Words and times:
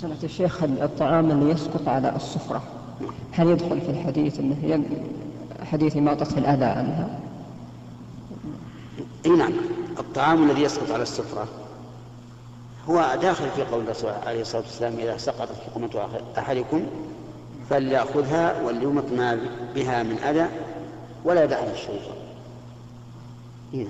سنة 0.00 0.16
الشيخ 0.24 0.62
الطعام 0.62 1.30
اللي 1.30 1.50
يسقط 1.50 1.88
على 1.88 2.16
السفرة 2.16 2.62
هل 3.32 3.48
يدخل 3.48 3.80
في 3.80 3.90
الحديث 3.90 4.40
إنه 4.40 4.56
ين... 4.62 4.84
حديث 5.64 5.96
إماطة 5.96 6.38
الأذى 6.38 6.64
عنها؟ 6.64 7.20
إي 9.26 9.30
نعم 9.30 9.52
الطعام 9.98 10.50
الذي 10.50 10.62
يسقط 10.62 10.90
على 10.90 11.02
السفرة 11.02 11.48
هو 12.88 13.18
داخل 13.22 13.50
في 13.56 13.62
قول 13.62 13.84
الرسول 13.84 14.10
عليه 14.26 14.40
الصلاة 14.40 14.62
والسلام 14.62 14.94
إذا 14.98 15.16
سقطت 15.16 15.56
حكمة 15.66 16.08
أحدكم 16.38 16.82
فليأخذها 17.70 18.62
وليمط 18.62 19.12
ما 19.16 19.38
بها 19.74 20.02
من 20.02 20.18
أذى 20.18 20.46
ولا 21.24 21.44
يدعها 21.44 21.72
الشيطان. 21.72 22.16
نعم 23.72 23.86